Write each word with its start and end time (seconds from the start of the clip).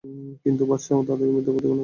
কিন্তু 0.43 0.63
বাদশাহ 0.65 0.97
তাদেরকে 1.07 1.33
মিথ্যা 1.35 1.51
প্রতিপন্ন 1.53 1.69
করে। 1.69 1.79